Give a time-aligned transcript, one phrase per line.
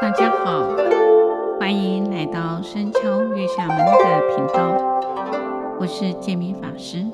[0.00, 0.76] 大家好，
[1.58, 4.72] 欢迎来到深敲月下门的频道，
[5.78, 7.04] 我是建明法师，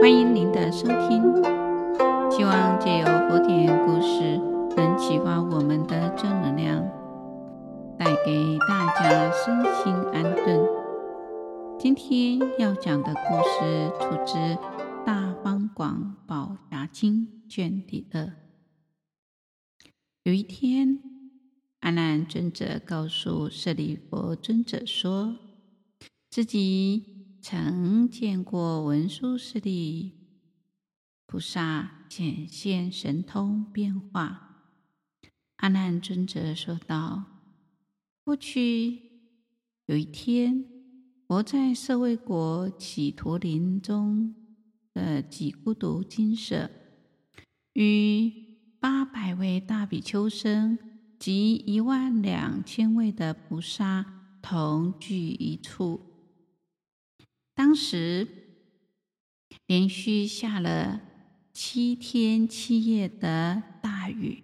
[0.00, 1.22] 欢迎您的收听。
[2.30, 4.38] 希望借由佛典故事，
[4.76, 6.82] 能启发我们的正能量，
[7.98, 10.66] 带给大家身心安顿。
[11.78, 14.38] 今天要讲的故事出自
[15.04, 18.32] 《大方广宝匣经》卷第二。
[20.22, 21.00] 有一天，
[21.82, 25.36] 阿难尊者告诉舍利弗尊者说，
[26.30, 30.12] 自己曾见过文殊师利
[31.26, 34.76] 菩萨显现神通变化。
[35.56, 37.24] 阿难尊者说道
[38.22, 39.00] ：“过去
[39.86, 40.64] 有一天，
[41.26, 44.36] 我在舍卫国只陀林中
[44.94, 46.70] 的几孤独精舍
[47.72, 48.50] 与。”
[48.82, 50.76] 八百位大比丘僧
[51.22, 54.04] 及一万两千位的菩萨
[54.42, 56.00] 同聚一处。
[57.54, 58.26] 当时
[59.68, 61.00] 连续下了
[61.52, 64.42] 七天七夜的大雨，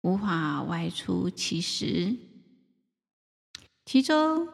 [0.00, 2.16] 无法外出乞食。
[3.84, 4.48] 其中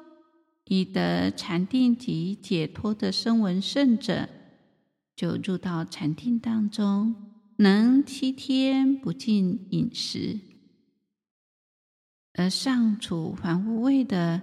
[0.64, 4.28] 已得禅定及解脱的声闻圣者，
[5.14, 7.14] 就入到禅定当中。
[7.58, 10.40] 能七天不进饮食，
[12.34, 14.42] 而尚处凡夫位的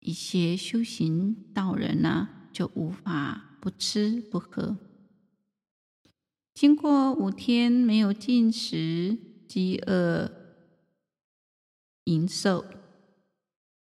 [0.00, 4.76] 一些修行道人呢，就无法不吃不喝。
[6.52, 10.30] 经过五天没有进食，饥饿
[12.04, 12.64] 盈瘦，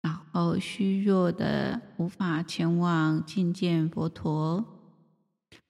[0.02, 4.64] 然后虚弱的无法前往觐见佛陀，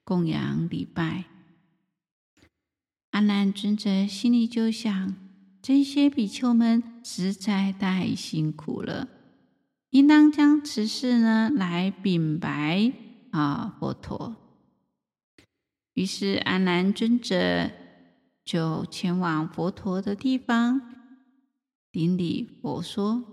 [0.04, 1.26] 供养礼拜。
[3.10, 5.14] 阿难尊者心里就想：
[5.62, 9.08] 这些比丘们实在太辛苦了，
[9.88, 12.92] 应当将此事呢来禀白
[13.30, 14.36] 啊佛陀。
[15.94, 17.70] 于是阿难尊者
[18.44, 20.82] 就前往佛陀的地方，
[21.90, 23.24] 顶礼佛说：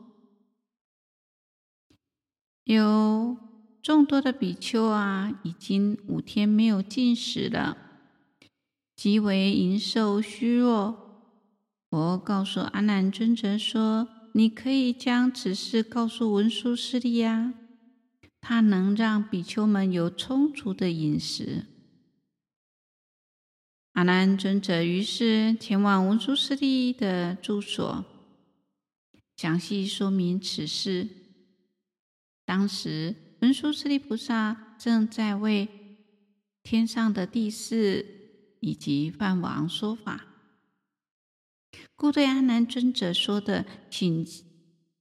[2.64, 3.36] 有
[3.84, 7.78] 众多的比丘啊，已经五天没有进食了。
[8.96, 11.05] 极为盈瘦虚弱，
[11.96, 17.54] 佛告诉阿难尊者说：“你可以将此事告诉文殊师利呀，
[18.42, 21.64] 他能让比丘们有充足的饮食。”
[23.96, 28.04] 阿难尊者于是前往文殊师利的住所，
[29.38, 31.08] 详细说明此事。
[32.44, 35.70] 当时文殊师利菩萨正在为
[36.62, 38.06] 天上的帝释。
[38.62, 40.26] 以及梵王说法，
[41.96, 44.28] 故对阿难尊者说的，请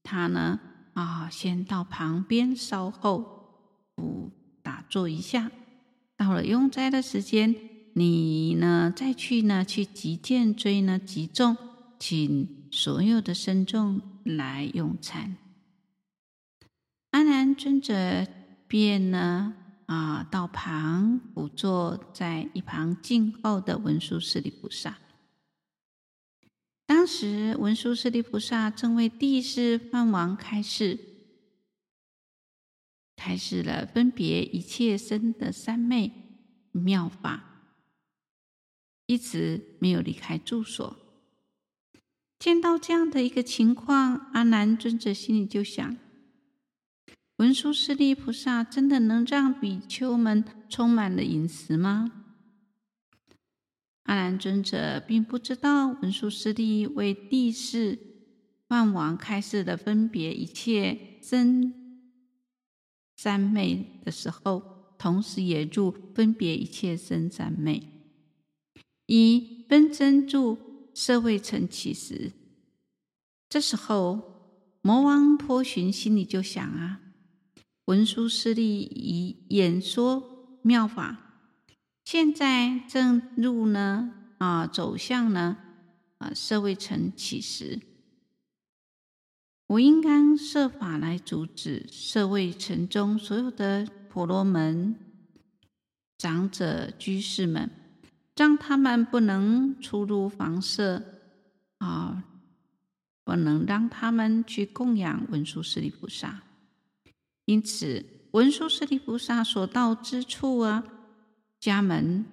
[0.03, 0.61] 他呢
[0.93, 4.31] 啊，先到旁边稍后，不
[4.63, 5.51] 打坐一下。
[6.17, 7.55] 到了用斋的时间，
[7.95, 11.57] 你呢再去呢去集见追呢集众，
[11.99, 15.37] 请所有的僧众来用餐。
[17.11, 18.27] 阿难尊者
[18.67, 19.55] 便呢。
[19.87, 24.97] 啊，到旁辅坐在一旁静候的文殊师利菩萨。
[27.05, 30.99] 当时文殊师利菩萨正为地势梵王开示，
[33.15, 36.11] 开示了分别一切身的三昧
[36.73, 37.67] 妙法，
[39.05, 40.97] 一直没有离开住所。
[42.39, 45.99] 见到这样的一个情况，阿难尊者心里就想。
[47.37, 52.24] 文殊师利菩萨真的能让比丘们充满了饮食吗？
[54.05, 57.99] 阿难尊者并不知道文殊师利为帝释
[58.69, 61.73] 梵王开示的分别一切真
[63.17, 67.83] 三昧的时候，同时也入分别一切真三昧，
[69.07, 70.59] 以分身住
[70.95, 72.33] 社会成起时。
[73.49, 77.01] 这时候，魔王波旬心里就想啊。
[77.87, 81.34] 文殊师利以演说妙法，
[82.05, 85.57] 现在正入呢啊，走向呢
[86.19, 87.81] 啊社会城起时。
[89.67, 94.95] 我应当设法来阻止社会城中所有的婆罗门
[96.19, 97.71] 长者居士们，
[98.37, 101.03] 让他们不能出入房舍
[101.79, 102.23] 啊，
[103.25, 106.43] 不能让他们去供养文殊师利菩萨。
[107.47, 110.85] 因此，文殊师利菩萨所到之处啊，
[111.65, 112.27] 家门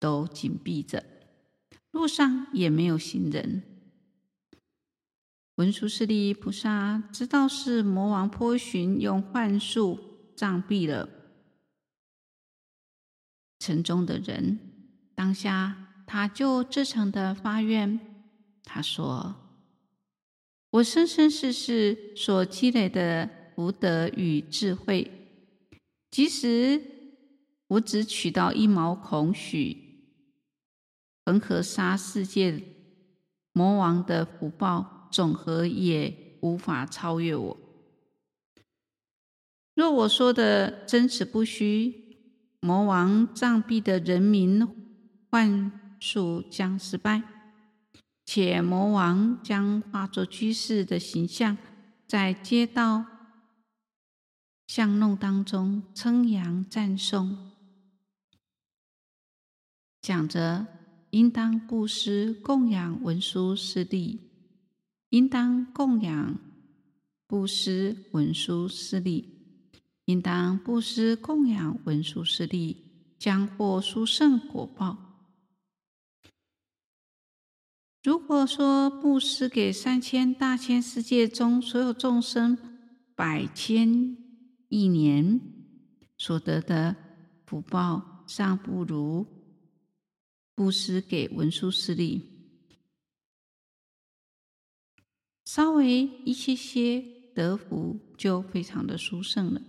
[0.00, 1.04] 都紧闭着，
[1.92, 3.62] 路上也没有行人。
[5.54, 10.00] 文殊师利菩萨知道是魔王波旬用幻术
[10.34, 11.08] 障蔽了
[13.60, 14.58] 城中的人，
[15.14, 18.00] 当下他就至诚的发愿，
[18.64, 19.36] 他说
[20.70, 25.08] ：“我生生世世所积累的福德与智慧，
[26.10, 26.97] 即使
[27.68, 29.76] 我只取到一毛孔许
[31.24, 32.62] 恒河沙世界
[33.52, 37.56] 魔王的福报。”总和也无法超越我。
[39.74, 42.18] 若我说的真实不虚，
[42.60, 44.68] 魔王障蔽的人民
[45.30, 47.22] 幻术将失败，
[48.26, 51.56] 且魔王将化作居士的形象，
[52.06, 53.06] 在街道
[54.66, 57.47] 巷弄当中称扬赞颂，
[60.08, 60.66] 讲着
[61.10, 64.18] 应当布施供养文殊师利。
[65.10, 66.38] 应当供养
[67.26, 69.28] 布施文殊师利，
[70.06, 72.78] 应当布施供养文殊师利，
[73.18, 74.96] 将获殊胜果报。
[78.02, 82.56] 如果说布施给三千大千世界中所有众生
[83.14, 84.16] 百千
[84.70, 85.38] 亿年
[86.16, 86.96] 所得的
[87.44, 89.26] 福报，尚不如
[90.58, 92.24] 布施给文殊师利。
[95.44, 97.00] 稍微一些些
[97.32, 99.62] 得福，就非常的殊胜了。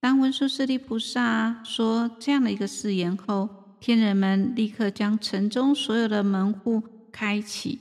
[0.00, 7.78] 当文殊师利菩萨说这样的一个誓言后，天人们立刻将城中所有的门户开启，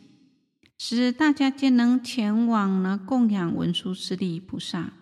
[0.78, 4.94] 使大家皆能前往呢供养文殊师利菩萨。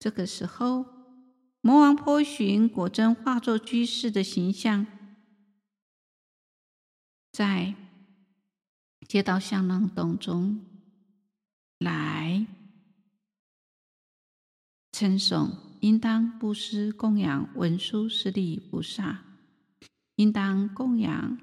[0.00, 0.84] 这个时候，
[1.60, 4.84] 魔王波旬果真化作居士的形象，
[7.34, 7.74] 在。
[9.06, 10.64] 街道巷弄当中，
[11.78, 12.46] 来
[14.92, 19.22] 称颂，应当布施供养文殊师利菩萨，
[20.16, 21.38] 应当供养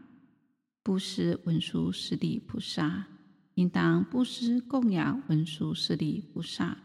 [0.81, 3.05] 布施文殊师利菩萨，
[3.53, 6.79] 应当布施供养文殊师利菩萨。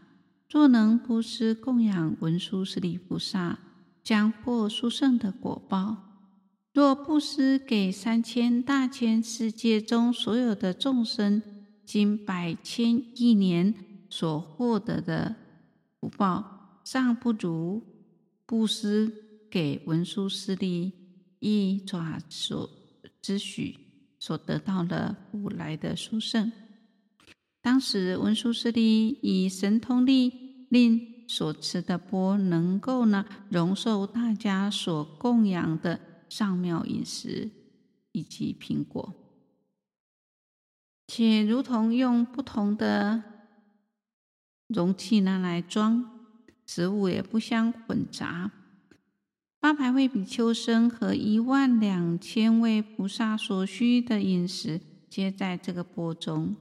[0.47, 3.57] 若能布施供养文殊师利菩萨，
[4.03, 6.06] 将获殊胜的果报。
[6.77, 11.41] 若布施给三千大千世界中所有的众生，
[11.83, 13.73] 经百千亿年
[14.11, 15.35] 所获得的
[15.99, 17.81] 福报，尚不如
[18.45, 19.11] 布施
[19.49, 20.93] 给文殊师利
[21.39, 22.69] 一爪所
[23.23, 23.75] 之许
[24.19, 26.51] 所得到的福来的殊胜。
[27.59, 35.99] 当时文殊师利以神通力令所持的钵能够呢容受大家所供养的。
[36.29, 37.49] 上妙饮食
[38.11, 39.13] 以及苹果，
[41.07, 43.23] 且如同用不同的
[44.67, 46.27] 容器拿来装
[46.65, 48.51] 食物，也不相混杂。
[49.59, 54.79] 八百位比丘僧和一万两千位菩萨所需的饮食，
[55.09, 56.55] 皆在这个钵中，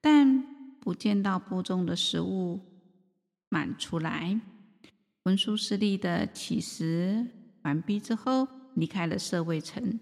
[0.00, 0.42] 但
[0.80, 2.60] 不见到钵中的食物
[3.48, 4.40] 满出来。
[5.22, 7.26] 文殊师利的乞食
[7.62, 8.46] 完毕之后，
[8.76, 9.98] 离开了舍卫城，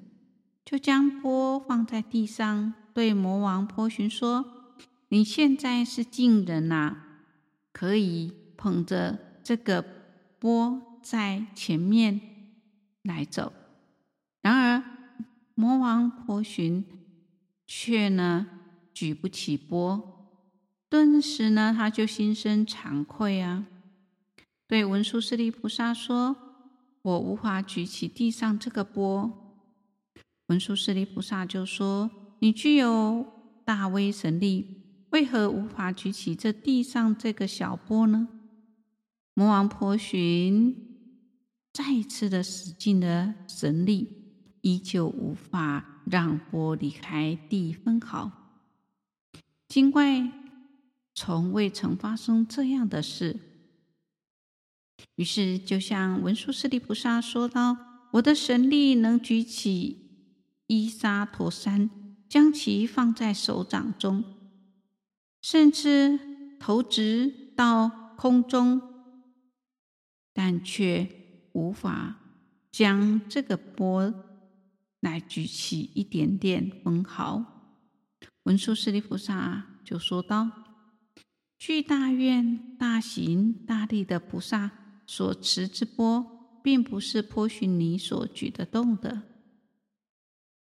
[0.65, 4.44] 就将钵放在地上，对魔王波旬说
[5.10, 7.06] ：“你现在是近人呐、啊，
[7.72, 9.84] 可以捧着这个
[10.41, 12.20] 钵在前面
[13.03, 13.53] 来走。”
[14.43, 14.82] 然而
[15.55, 16.84] 魔王波旬
[17.65, 18.46] 却呢
[18.93, 20.29] 举不起钵，
[20.89, 23.67] 顿时呢他就心生惭愧啊，
[24.67, 26.37] 对文殊师利菩萨说。
[27.05, 29.31] 我无法举起地上这个钵，
[30.46, 33.27] 文殊师利菩萨就说：“你具有
[33.63, 38.27] 大威神力，为何无法举起这地上这个小钵呢？”
[39.37, 40.75] 魔王婆寻
[41.75, 44.08] 再次的使尽了神力，
[44.63, 48.31] 依旧无法让钵离开地分毫。
[49.69, 50.32] 精怪
[51.15, 53.39] 从未曾发生这样的事。
[55.17, 57.77] 于是，就像文殊师利菩萨说道
[58.15, 60.11] ：“我的神力能举起
[60.67, 61.89] 伊沙陀山，
[62.29, 64.25] 将其放在手掌中，
[65.41, 66.19] 甚至
[66.58, 68.82] 投掷到空中，
[70.32, 71.08] 但却
[71.53, 72.17] 无法
[72.73, 74.13] 将这个钵
[74.99, 77.44] 来举起一点点分毫。”
[78.44, 80.51] 文殊师利菩萨就说道
[81.56, 84.73] ：“具大愿、大行、大力的菩萨。”
[85.06, 89.23] 所持之钵，并不是波旬你所举得动的。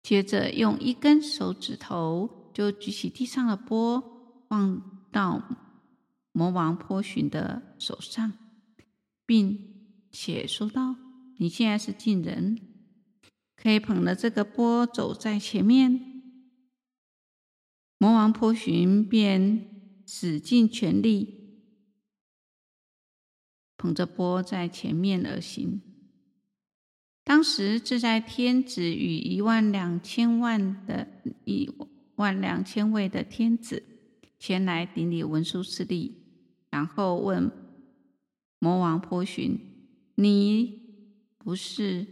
[0.02, 5.42] 接着，用一根手指头就举起地上的钵，放到
[6.32, 8.32] 魔王波旬的手上，
[9.24, 9.58] 并
[10.10, 10.96] 且说道
[11.38, 12.60] ：“你现在是近人，
[13.56, 16.22] 可以捧着这个钵走在前面。”
[17.96, 21.43] 魔王波旬便使尽全力，
[23.76, 25.80] 捧着钵在前面而行。
[27.22, 31.08] 当时自在天子与一万两千万的
[31.44, 31.70] 一
[32.16, 33.82] 万两千位的天子
[34.38, 36.18] 前来顶礼文殊师利，
[36.70, 37.50] 然后问
[38.58, 39.58] 魔王波旬
[40.16, 40.82] ：“你
[41.38, 42.06] 不是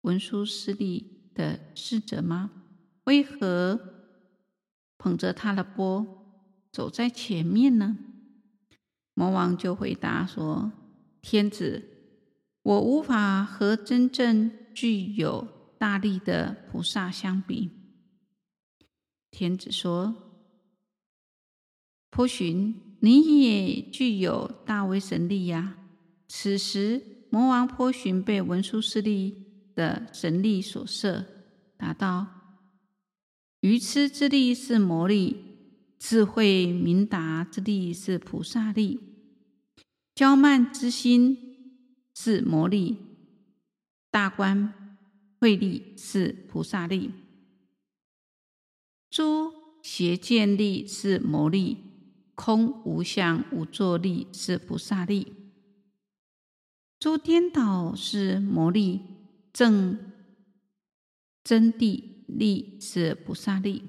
[0.00, 2.50] 文殊师利的侍者吗？
[3.04, 3.78] 为何
[4.96, 6.06] 捧着他的钵
[6.72, 7.98] 走在前面呢？”
[9.18, 10.70] 魔王就回答说
[11.20, 11.82] ：“天子。”
[12.62, 17.70] 我无法和真正具有大力的菩萨相比。
[19.32, 20.14] 天子说
[22.10, 25.78] ：“波旬，你也具有大威神力呀！”
[26.28, 31.24] 此时，魔王波旬被文殊师利的神力所摄，
[31.76, 32.26] 答道
[33.62, 35.36] ：“愚痴之力是魔力，
[35.98, 39.00] 智慧明达之力是菩萨力，
[40.18, 41.44] 骄慢之心。”
[42.20, 42.96] 是魔力，
[44.10, 44.98] 大观
[45.38, 47.12] 慧力是菩萨力，
[49.08, 49.52] 诸
[49.84, 51.76] 邪见力是魔力，
[52.34, 55.32] 空无相无作力是菩萨力，
[56.98, 59.00] 诸颠倒是魔力，
[59.52, 59.96] 正
[61.44, 63.84] 真谛力是菩萨力。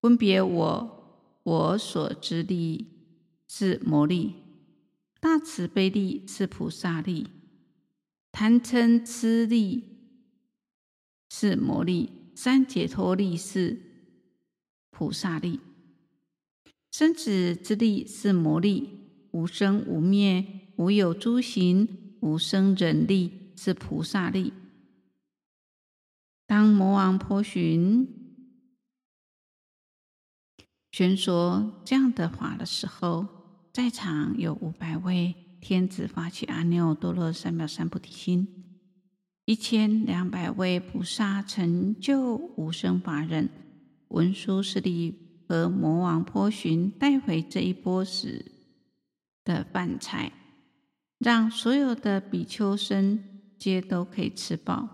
[0.00, 2.88] 分别我我所知力
[3.46, 4.34] 是魔力。
[5.26, 7.26] 大慈悲力是菩萨力，
[8.30, 9.82] 贪嗔痴力
[11.28, 13.76] 是魔力，三解脱力是
[14.88, 15.58] 菩萨力，
[16.92, 19.00] 生死之力是魔力，
[19.32, 24.52] 无生无灭、无有诸行、无生忍力是菩萨力。
[26.46, 28.06] 当魔王波旬
[30.92, 33.35] 宣说这样的话的时候，
[33.76, 38.64] 在场有五百位天子发起阿耨多罗三藐三菩提心，
[39.44, 43.50] 一千两百位菩萨成就无生法忍，
[44.08, 48.46] 文殊师利和魔王波旬带回这一波时
[49.44, 50.32] 的饭菜，
[51.18, 53.22] 让所有的比丘僧
[53.58, 54.88] 皆都可以吃饱，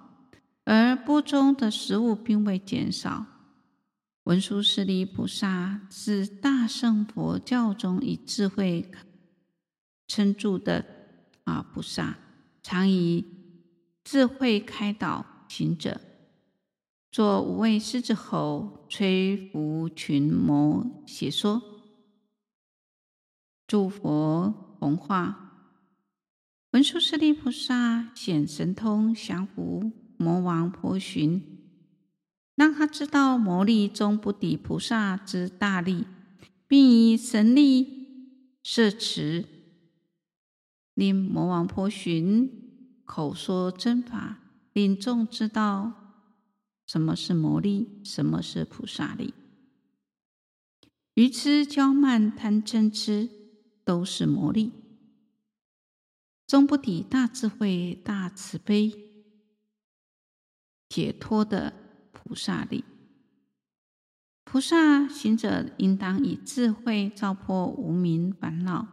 [0.65, 3.27] 而钵中的食物并未减少。
[4.25, 8.88] 文殊师利菩萨是大乘佛教中以智慧
[10.07, 10.85] 称著的
[11.43, 12.19] 啊菩萨，
[12.62, 13.25] 常以
[14.05, 16.00] 智慧开导行者，
[17.11, 21.61] 做五位狮子吼摧伏群魔邪说，
[23.67, 25.49] 诸佛弘化。
[26.71, 31.51] 文殊师利菩萨显神通降伏魔王波旬。
[32.54, 36.04] 让他知道魔力终不敌菩萨之大力，
[36.66, 39.47] 并以神力摄持，
[40.94, 42.50] 令魔王波旬
[43.06, 44.38] 口说真法，
[44.75, 45.92] 令众知道
[46.87, 49.32] 什么是魔力，什么是菩萨力。
[51.14, 53.28] 愚痴、骄慢、贪嗔痴
[53.85, 54.73] 都是魔力，
[56.47, 58.92] 终不敌大智慧、大慈悲、
[60.88, 61.82] 解脱的。
[62.33, 62.83] 菩萨力，
[64.43, 68.89] 菩萨行者应当以智慧照破无明烦恼，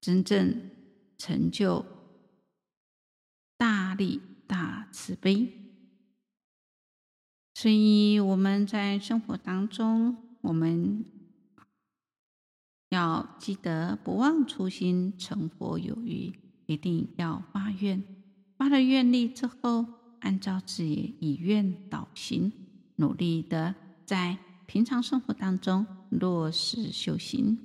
[0.00, 0.70] 真正
[1.18, 1.84] 成就
[3.56, 5.52] 大力大慈悲。
[7.54, 11.04] 所以我们在生活当中，我们
[12.90, 16.32] 要记得不忘初心，成佛有余，
[16.66, 18.04] 一定要发愿，
[18.56, 20.03] 发了愿力之后。
[20.24, 22.50] 按照自己以愿导行，
[22.96, 23.74] 努力的
[24.06, 27.58] 在平常生活当中落实修行。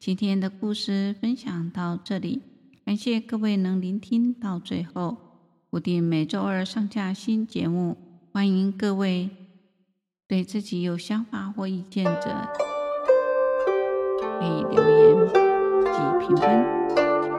[0.00, 2.42] 今天的故事分享到这里，
[2.84, 5.16] 感谢各位能聆听到最后。
[5.70, 7.96] 固定每周二上架新节目，
[8.32, 9.30] 欢迎各位
[10.26, 12.48] 对自己有想法或意见者
[14.38, 15.16] 可以留言
[15.84, 16.66] 及评分。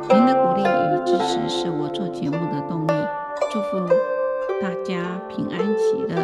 [0.10, 2.94] 您的鼓励与支持是我做节目的动力。
[3.52, 3.78] 祝福
[4.64, 6.16] 大家平安喜乐。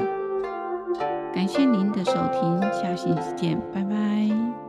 [1.36, 4.69] 感谢您的收听下星期见拜拜。